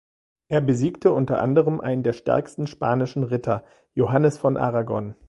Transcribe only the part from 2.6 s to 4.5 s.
spanischen Ritter, Johannes